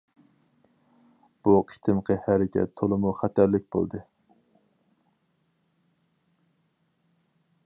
بۇ 1.47 1.53
قېتىمقى 1.73 2.17
ھەرىكەت 2.23 2.73
تولىمۇ 2.81 3.13
خەتەرلىك 3.19 3.69
بولدى. 3.77 4.03